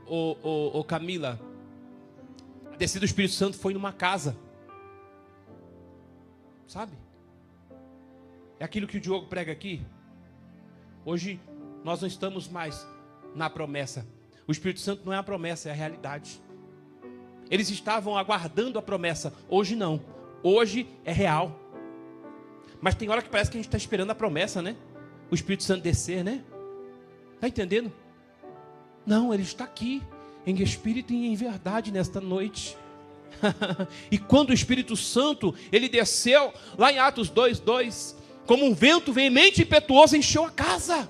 [0.06, 1.40] ô, ô Camila,
[2.72, 4.38] a descida do Espírito Santo foi numa casa.
[6.68, 6.96] Sabe?
[8.62, 9.82] É aquilo que o Diogo prega aqui.
[11.04, 11.40] Hoje
[11.84, 12.88] nós não estamos mais
[13.34, 14.06] na promessa.
[14.48, 16.40] O Espírito Santo não é a promessa, é a realidade.
[17.50, 19.34] Eles estavam aguardando a promessa.
[19.50, 20.00] Hoje não.
[20.44, 21.60] Hoje é real.
[22.80, 24.76] Mas tem hora que parece que a gente está esperando a promessa, né?
[25.32, 26.44] O Espírito Santo descer, né?
[27.34, 27.92] Está entendendo?
[29.04, 30.04] Não, ele está aqui,
[30.46, 32.78] em espírito e em verdade nesta noite.
[34.12, 38.21] e quando o Espírito Santo, ele desceu, lá em Atos 2, 2,
[38.52, 41.10] como um vento veemente e impetuoso, encheu a casa.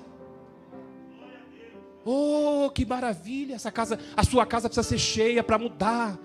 [2.06, 3.56] Oh, que maravilha!
[3.56, 6.19] Essa casa, a sua casa precisa ser cheia para mudar,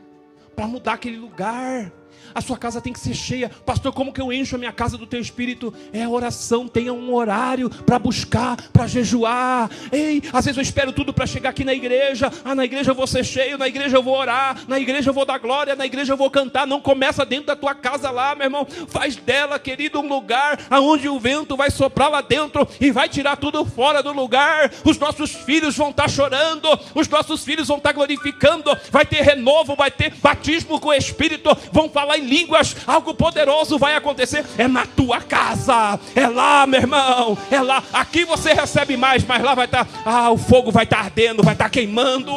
[0.54, 1.90] para mudar aquele lugar
[2.34, 3.50] a sua casa tem que ser cheia.
[3.64, 5.72] Pastor, como que eu encho a minha casa do teu espírito?
[5.92, 9.70] É oração, tenha um horário para buscar, para jejuar.
[9.90, 12.30] Ei, às vezes eu espero tudo para chegar aqui na igreja.
[12.44, 15.14] Ah, na igreja eu vou ser cheio, na igreja eu vou orar, na igreja eu
[15.14, 16.66] vou dar glória, na igreja eu vou cantar.
[16.66, 18.66] Não começa dentro da tua casa lá, meu irmão.
[18.88, 23.36] Faz dela, querido, um lugar aonde o vento vai soprar lá dentro e vai tirar
[23.36, 24.72] tudo fora do lugar.
[24.84, 28.76] Os nossos filhos vão estar tá chorando, os nossos filhos vão estar tá glorificando.
[28.90, 33.12] Vai ter renovo, vai ter batismo com o Espírito, vão falar falar em línguas, algo
[33.12, 34.44] poderoso vai acontecer.
[34.56, 37.82] É na tua casa, é lá, meu irmão, é lá.
[37.92, 41.02] Aqui você recebe mais, mas lá vai estar, tá, ah, o fogo vai estar tá
[41.02, 42.32] ardendo, vai estar tá queimando.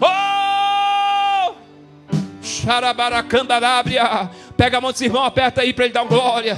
[0.00, 1.52] Oh!
[2.42, 4.30] Xarabaracandarábria.
[4.56, 6.56] Pega a mão desse irmão, aperta aí para ele dar uma glória.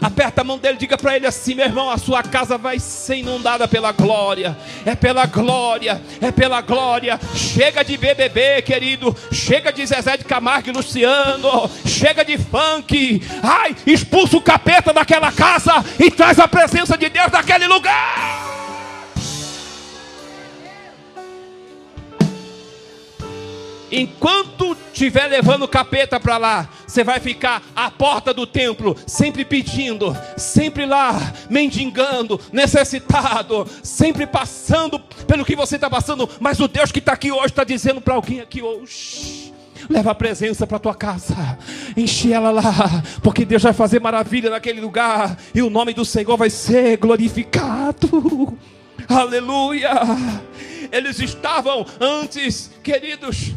[0.00, 3.16] Aperta a mão dele, diga para ele assim: meu irmão, a sua casa vai ser
[3.16, 4.56] inundada pela glória.
[4.86, 7.18] É pela glória, é pela glória.
[7.34, 9.16] Chega de BBB, querido.
[9.32, 11.70] Chega de Zezé de Camargo e Luciano.
[11.84, 13.22] Chega de funk.
[13.42, 18.47] Ai, expulsa o capeta daquela casa e traz a presença de Deus naquele lugar.
[23.90, 29.44] Enquanto estiver levando o capeta para lá, você vai ficar à porta do templo, sempre
[29.44, 31.14] pedindo, sempre lá,
[31.48, 36.28] mendigando, necessitado, sempre passando pelo que você está passando.
[36.38, 39.54] Mas o Deus que está aqui hoje está dizendo para alguém aqui hoje.
[39.88, 41.58] Leva a presença para tua casa,
[41.96, 46.36] enche ela lá, porque Deus vai fazer maravilha naquele lugar e o nome do Senhor
[46.36, 48.58] vai ser glorificado.
[49.08, 49.92] Aleluia!
[50.90, 53.54] Eles estavam antes, queridos,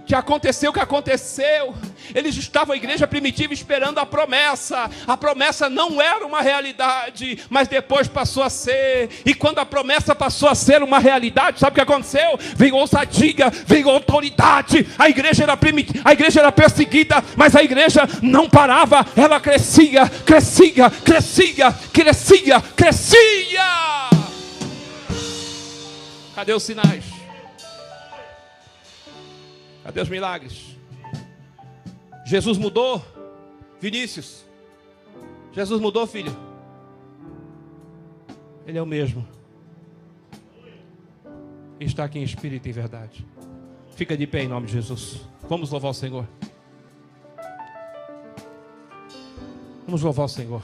[0.00, 1.74] que aconteceu o que aconteceu.
[2.14, 4.90] Eles estavam a igreja primitiva esperando a promessa.
[5.06, 9.10] A promessa não era uma realidade, mas depois passou a ser.
[9.24, 12.38] E quando a promessa passou a ser uma realidade, sabe o que aconteceu?
[12.56, 14.86] Veio ousadia, veio autoridade.
[14.98, 20.08] A igreja era primitiva, a igreja era perseguida, mas a igreja não parava, ela crescia,
[20.08, 23.70] crescia, crescia, crescia, crescia.
[26.34, 27.19] Cadê os sinais?
[29.82, 30.76] Cadê os milagres?
[32.26, 33.02] Jesus mudou?
[33.80, 34.44] Vinícius,
[35.52, 36.36] Jesus mudou, filho?
[38.66, 39.26] Ele é o mesmo.
[41.80, 43.26] Está aqui em espírito e verdade.
[43.96, 45.22] Fica de pé em nome de Jesus.
[45.48, 46.26] Vamos louvar o Senhor.
[49.86, 50.62] Vamos louvar o Senhor.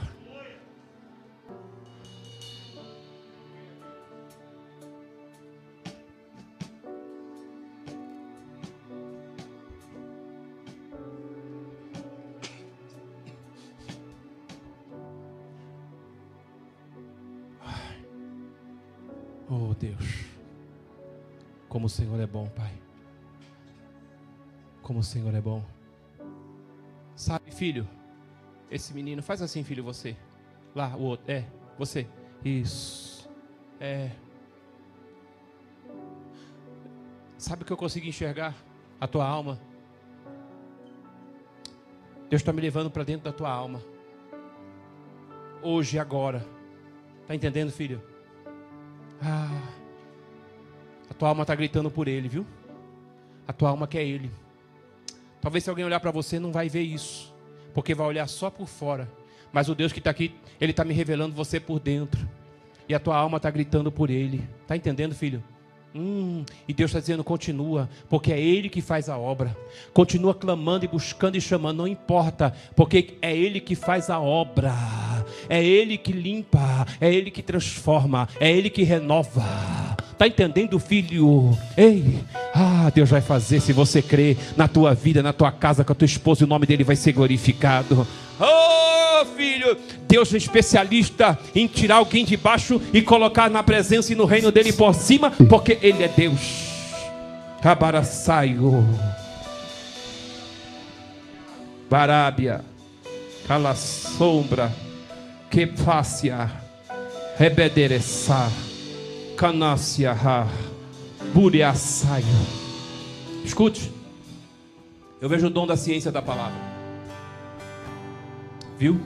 [19.79, 20.25] Deus.
[21.69, 22.73] Como o Senhor é bom, Pai.
[24.81, 25.63] Como o Senhor é bom.
[27.15, 27.87] Sabe, filho,
[28.69, 30.15] esse menino, faz assim, filho, você.
[30.75, 31.31] Lá, o outro.
[31.31, 31.45] É,
[31.77, 32.07] você.
[32.43, 33.29] Isso.
[33.79, 34.11] É.
[37.37, 38.55] Sabe o que eu consigo enxergar?
[38.99, 39.59] A tua alma.
[42.29, 43.81] Deus está me levando para dentro da tua alma.
[45.61, 46.45] Hoje, agora.
[47.21, 48.01] Está entendendo, filho?
[49.21, 49.61] Ah,
[51.09, 52.45] a tua alma está gritando por Ele, viu?
[53.47, 54.29] A tua alma quer Ele.
[55.41, 57.33] Talvez se alguém olhar para você não vai ver isso,
[57.73, 59.09] porque vai olhar só por fora.
[59.51, 62.27] Mas o Deus que está aqui, Ele está me revelando você por dentro.
[62.89, 64.47] E a tua alma está gritando por Ele.
[64.61, 65.43] Está entendendo, filho?
[65.95, 69.55] Hum, e Deus está dizendo: continua, porque é Ele que faz a obra.
[69.93, 74.73] Continua clamando e buscando e chamando, não importa, porque é Ele que faz a obra.
[75.49, 79.45] É Ele que limpa, é Ele que transforma, é Ele que renova.
[80.11, 81.55] Está entendendo, filho?
[81.77, 82.19] Ei,
[82.51, 85.95] ah, Deus vai fazer se você crer na tua vida, na tua casa, com a
[85.95, 88.07] tua esposa, o nome dele vai ser glorificado.
[88.39, 94.15] Oh, filho, Deus é especialista em tirar alguém de baixo e colocar na presença e
[94.15, 96.65] no reino dele por cima, porque ele é Deus.
[97.61, 98.83] Cabaraçaio.
[101.89, 102.65] Barábia.
[103.47, 104.86] Cala sombra.
[105.49, 106.51] Que fácia.
[107.37, 108.51] Rebederessar.
[109.35, 110.47] Canasiahá.
[111.33, 112.25] Buriaçaio.
[113.43, 113.91] Escute.
[115.21, 116.59] Eu vejo o dom da ciência da palavra.
[118.77, 118.99] Viu?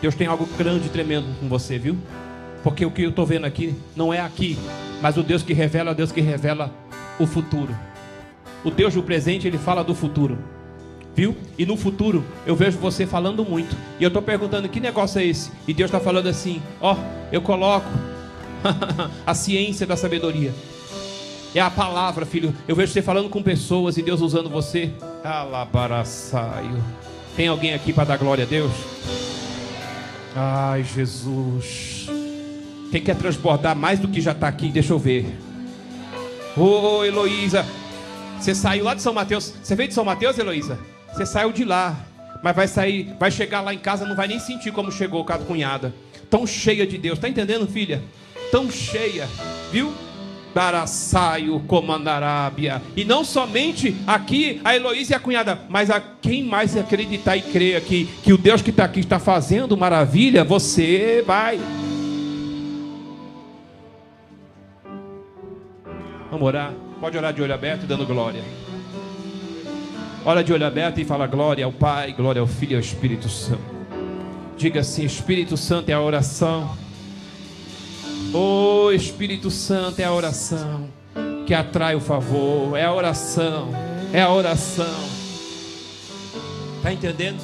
[0.00, 1.96] Deus tem algo grande e tremendo com você, viu?
[2.62, 4.58] Porque o que eu estou vendo aqui não é aqui,
[5.00, 6.72] mas o Deus que revela é o Deus que revela
[7.18, 7.76] o futuro.
[8.64, 10.38] O Deus do presente, ele fala do futuro.
[11.20, 11.36] Viu?
[11.58, 13.76] E no futuro eu vejo você falando muito.
[13.98, 15.50] E eu estou perguntando que negócio é esse?
[15.68, 16.96] E Deus está falando assim: ó,
[17.30, 17.86] eu coloco
[19.26, 20.50] a ciência da sabedoria.
[21.54, 22.54] É a palavra, filho.
[22.66, 24.94] Eu vejo você falando com pessoas e Deus usando você.
[25.22, 26.82] Alabaraçaio.
[27.36, 28.72] Tem alguém aqui para dar glória a Deus?
[30.34, 32.06] Ai, Jesus.
[32.90, 34.70] Quem quer transbordar mais do que já está aqui?
[34.70, 35.36] Deixa eu ver.
[36.56, 37.66] Ô, oh, Heloísa.
[38.38, 39.52] Você saiu lá de São Mateus.
[39.62, 40.78] Você veio de São Mateus, Heloísa?
[41.12, 41.96] Você saiu de lá.
[42.42, 45.38] Mas vai sair, vai chegar lá em casa, não vai nem sentir como chegou a
[45.38, 45.94] cunhada.
[46.30, 47.18] Tão cheia de Deus.
[47.18, 48.02] Tá entendendo, filha?
[48.50, 49.28] tão cheia,
[49.70, 49.92] viu?
[50.52, 52.82] Daraçaio comandarábia.
[52.96, 57.42] E não somente aqui a Heloísa e a cunhada, mas a quem mais acreditar e
[57.42, 61.60] crer aqui que o Deus que está aqui está fazendo maravilha, você vai.
[66.30, 66.72] Vamos orar.
[67.00, 68.42] Pode orar de olho aberto, dando glória.
[70.22, 73.28] Ora de olho aberto e fala glória ao Pai, glória ao Filho e ao Espírito
[73.28, 73.62] Santo.
[74.56, 76.76] Diga assim: Espírito Santo é a oração.
[78.34, 80.90] Oh, Espírito Santo é a oração
[81.46, 82.76] que atrai o favor.
[82.76, 83.70] É a oração.
[84.12, 85.08] É a oração.
[86.76, 87.40] Está entendendo?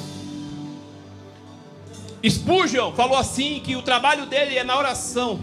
[2.23, 5.39] Spurgeon falou assim que o trabalho dele é na oração.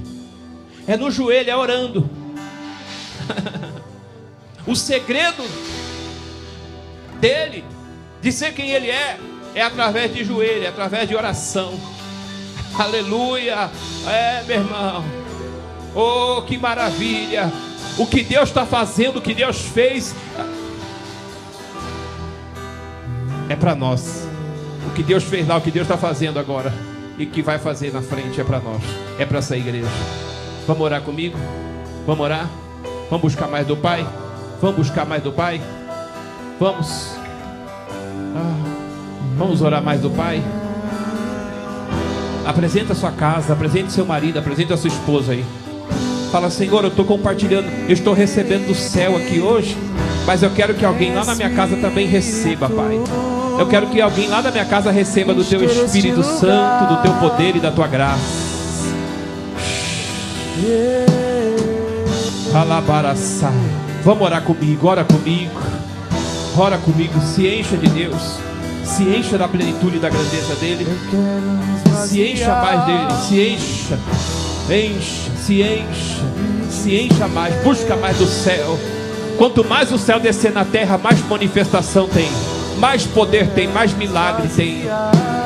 [0.86, 2.08] É no joelho, é orando.
[4.66, 5.42] o segredo
[7.20, 7.64] dele
[8.20, 9.18] de ser quem ele é
[9.54, 11.74] é através de joelho, é através de oração.
[12.78, 13.70] Aleluia!
[14.06, 15.04] É, meu irmão.
[15.94, 17.52] Oh, que maravilha!
[17.96, 20.14] O que Deus está fazendo, o que Deus fez,
[23.48, 24.26] é para nós.
[24.86, 26.72] O que Deus fez lá, o que Deus está fazendo agora
[27.18, 28.82] e que vai fazer na frente é para nós,
[29.18, 29.88] é para essa igreja.
[30.66, 31.38] Vamos orar comigo?
[32.06, 32.48] Vamos orar?
[33.08, 34.06] Vamos buscar mais do Pai?
[34.60, 35.60] Vamos buscar mais do Pai?
[36.58, 37.16] Vamos.
[38.36, 38.54] Ah,
[39.36, 40.42] vamos orar mais do Pai?
[42.46, 45.44] Apresenta a sua casa, apresente seu marido, apresente a sua esposa aí.
[46.30, 49.76] Fala, Senhor, eu estou compartilhando, eu estou recebendo do céu aqui hoje,
[50.26, 53.00] mas eu quero que alguém lá na minha casa também receba, Pai.
[53.58, 57.12] Eu quero que alguém lá da minha casa receba do teu Espírito Santo, do teu
[57.14, 58.44] poder e da tua graça.
[62.52, 63.52] Alabaraçá.
[64.04, 65.73] Vamos orar comigo, ora comigo.
[66.56, 68.38] Ora comigo, se encha de Deus.
[68.84, 70.86] Se encha da plenitude e da grandeza dele.
[72.06, 73.98] Se encha mais dele, se encha.
[74.70, 76.24] Encha, se encha,
[76.70, 78.78] se encha mais, busca mais do céu.
[79.36, 82.30] Quanto mais o céu descer na terra, mais manifestação tem,
[82.78, 84.84] mais poder tem, mais milagre tem.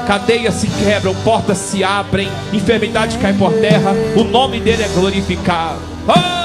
[0.07, 5.81] Cadeias se quebram, portas se abrem, enfermidades caem por terra, o nome dele é glorificado.
[6.07, 6.38] Oh!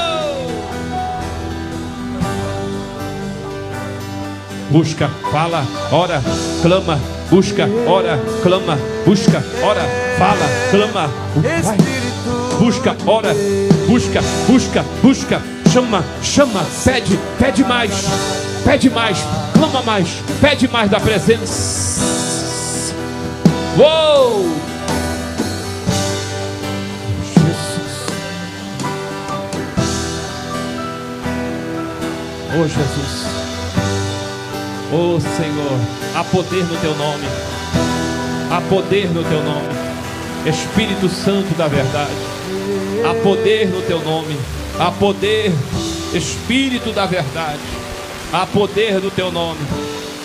[4.74, 6.20] Busca, fala, ora,
[6.64, 7.00] clama,
[7.30, 9.84] busca, ora, clama, busca, ora,
[10.18, 11.12] fala, clama.
[12.60, 13.36] Busca, ora,
[13.88, 17.92] busca, busca, busca, chama, chama, pede, pede mais,
[18.66, 19.20] pede mais,
[19.54, 20.08] clama mais,
[20.42, 22.02] pede mais da presença.
[23.78, 24.50] Uou!
[27.22, 28.08] Jesus.
[32.58, 33.43] Oh Jesus.
[34.96, 35.80] Oh Senhor,
[36.14, 37.26] há poder no teu nome.
[38.52, 39.74] Há poder no teu nome.
[40.46, 42.12] Espírito Santo da verdade.
[43.04, 44.38] Há poder no teu nome.
[44.80, 45.52] Há poder,
[46.14, 47.60] Espírito da verdade.
[48.32, 49.62] Há poder no teu nome.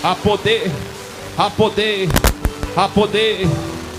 [0.02, 0.70] Há poder,
[1.38, 2.08] há poder,
[2.76, 3.48] há poder,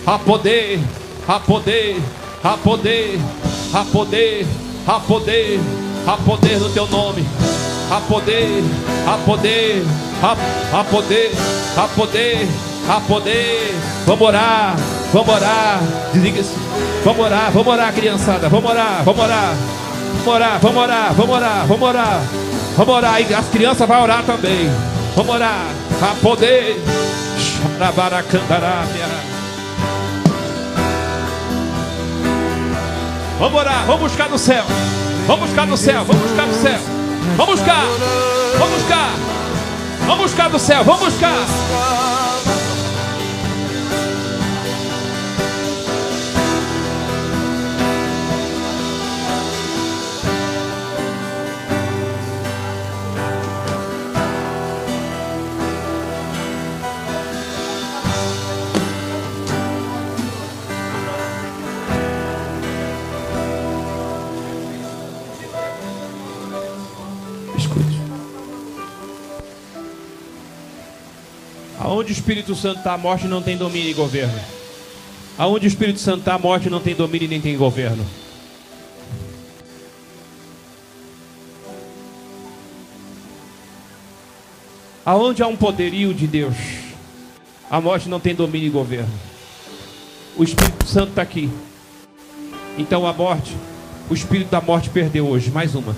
[0.05, 0.79] há poder,
[1.27, 1.97] há poder,
[2.43, 3.19] há poder,
[3.73, 4.47] há poder,
[4.85, 5.59] há poder,
[6.05, 7.25] há poder no teu nome.
[7.89, 8.63] Há poder,
[9.07, 9.83] há poder,
[10.21, 11.31] há, há poder,
[11.77, 12.47] há poder,
[12.87, 13.75] há poder.
[14.05, 14.75] Vamos orar,
[15.13, 15.79] vamos orar.
[16.13, 16.55] Desliga-se.
[17.05, 18.49] Vamos orar, vamos orar, criançada.
[18.49, 19.53] Vamos orar, vamos orar.
[20.25, 22.21] Vamos orar, vamos orar, vamos orar, vamos orar.
[22.77, 23.21] Vamos orar.
[23.21, 24.69] E as crianças vão orar também.
[25.15, 25.65] Vamos orar.
[26.01, 26.81] A poder.
[33.39, 34.63] Vamos orar, vamos buscar no céu.
[35.27, 36.79] Vamos buscar no céu, vamos buscar no céu.
[37.37, 37.85] Vamos buscar,
[38.57, 39.38] vamos buscar.
[40.09, 41.45] Vamos buscar no céu, vamos buscar.
[72.09, 74.39] Aonde o Espírito Santo está, a morte não tem domínio e governo.
[75.37, 78.03] Aonde o Espírito Santo está, a morte não tem domínio e nem tem governo.
[85.05, 86.55] Aonde há um poderio de Deus,
[87.69, 89.13] a morte não tem domínio e governo.
[90.35, 91.47] O Espírito Santo está aqui.
[92.75, 93.55] Então a morte,
[94.09, 95.51] o espírito da morte perdeu hoje.
[95.51, 95.95] Mais uma.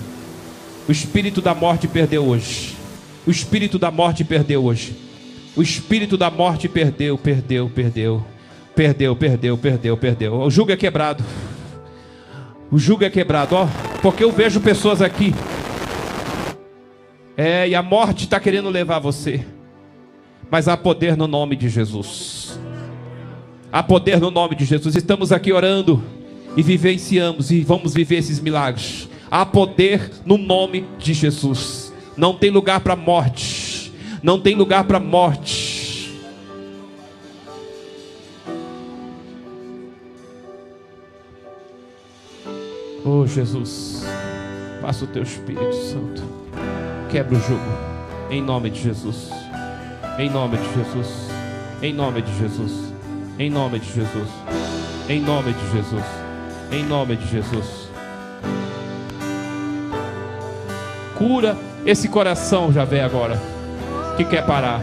[0.86, 2.76] O espírito da morte perdeu hoje.
[3.26, 5.11] O espírito da morte perdeu hoje.
[5.54, 8.24] O espírito da morte perdeu, perdeu, perdeu.
[8.74, 10.34] Perdeu, perdeu, perdeu, perdeu.
[10.40, 11.22] O jugo é quebrado.
[12.70, 13.68] O jugo é quebrado, ó.
[14.00, 15.34] Porque eu vejo pessoas aqui.
[17.36, 19.44] É, e a morte está querendo levar você.
[20.50, 22.58] Mas há poder no nome de Jesus.
[23.70, 24.96] Há poder no nome de Jesus.
[24.96, 26.02] Estamos aqui orando
[26.56, 29.06] e vivenciamos e vamos viver esses milagres.
[29.30, 31.92] Há poder no nome de Jesus.
[32.16, 33.61] Não tem lugar para morte
[34.22, 36.20] não tem lugar para morte.
[43.04, 44.04] Oh Jesus,
[44.80, 46.22] passa o teu Espírito Santo,
[47.10, 47.60] quebra o jogo,
[48.30, 49.28] em nome de Jesus,
[50.18, 51.08] em nome de Jesus,
[51.82, 52.92] em nome de Jesus,
[53.40, 54.28] em nome de Jesus,
[55.08, 56.04] em nome de Jesus,
[56.70, 57.88] em nome de Jesus.
[61.18, 63.51] Cura esse coração, Javé, agora
[64.24, 64.82] que quer parar.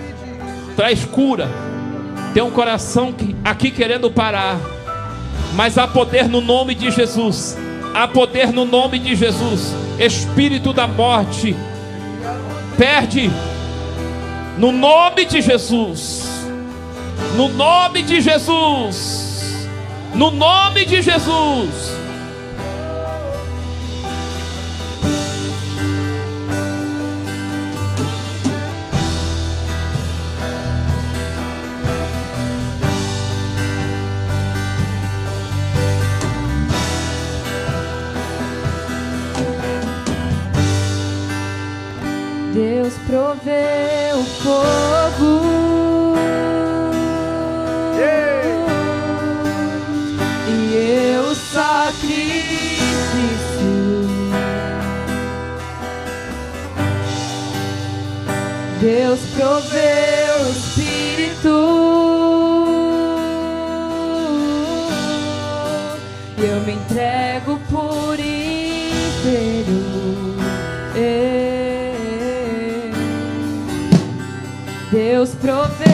[0.76, 1.50] Traz cura.
[2.34, 3.14] Tem um coração
[3.44, 4.60] aqui querendo parar,
[5.56, 7.58] mas há poder no nome de Jesus.
[7.94, 9.74] Há poder no nome de Jesus.
[9.98, 11.56] Espírito da morte,
[12.78, 13.32] perde
[14.58, 16.30] no nome de Jesus.
[17.36, 19.68] No nome de Jesus.
[20.14, 21.99] No nome de Jesus.
[51.90, 52.30] Sacrifício.
[58.80, 61.50] Deus proveu o Espírito.
[66.38, 69.80] Eu me entrego por inteiro.
[74.92, 75.89] Deus proveu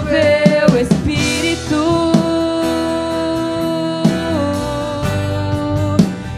[0.00, 2.10] Proveu Espírito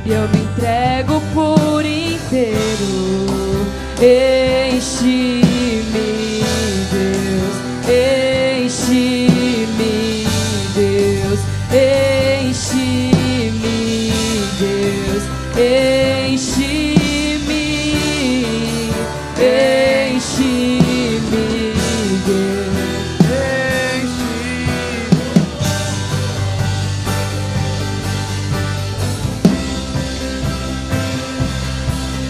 [0.04, 2.92] eu me entrego por inteiro.
[3.98, 4.41] Enche-me,